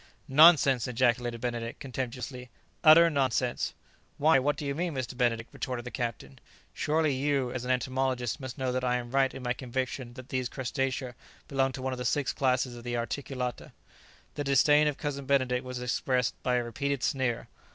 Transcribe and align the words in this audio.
"Nonsense!" 0.27 0.87
ejaculated 0.87 1.41
Benedict 1.41 1.79
contemptuously; 1.79 2.49
"utter 2.83 3.07
nonsense!" 3.11 3.75
"Why? 4.17 4.39
what 4.39 4.57
do 4.57 4.65
you 4.65 4.73
mean, 4.73 4.95
Mr. 4.95 5.15
Benedict?" 5.15 5.53
retorted 5.53 5.85
the 5.85 5.91
captain; 5.91 6.39
"surely 6.73 7.13
you, 7.13 7.51
as 7.51 7.65
an 7.65 7.69
entomologist, 7.69 8.39
must 8.39 8.57
know 8.57 8.71
that 8.71 8.83
I 8.83 8.95
am 8.95 9.11
right 9.11 9.31
in 9.31 9.43
my 9.43 9.53
conviction 9.53 10.15
that 10.15 10.29
these 10.29 10.49
crustacea 10.49 11.13
belong 11.47 11.71
to 11.73 11.83
one 11.83 11.93
of 11.93 11.99
the 11.99 12.05
six 12.05 12.33
classes 12.33 12.75
of 12.75 12.83
the 12.83 12.97
articulata." 12.97 13.73
The 14.33 14.43
disdain 14.43 14.87
of 14.87 14.97
Cousin 14.97 15.27
Benedict 15.27 15.63
was 15.63 15.79
expressed 15.79 16.33
by 16.41 16.55
a 16.55 16.63
repeated 16.63 17.03
sneer. 17.03 17.47